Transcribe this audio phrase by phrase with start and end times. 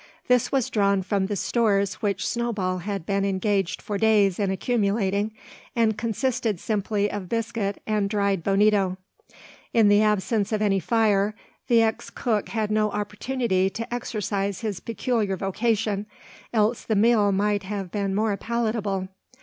[0.27, 5.31] This was drawn from the stores which Snowball had been engaged for days in accumulating,
[5.75, 8.97] and consisted simply of biscuit and dried "bonito."
[9.75, 11.35] In the absence of any fire,
[11.67, 16.07] the ex cook had no opportunity to exercise his peculiar vocation,
[16.51, 19.07] else the meal might have been more palatable.